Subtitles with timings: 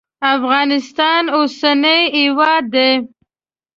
[0.35, 2.91] افغانستان اوسنی هیواد دی.